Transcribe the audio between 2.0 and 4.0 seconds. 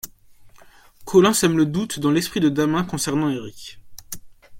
l'esprit de Damin concernant Éric.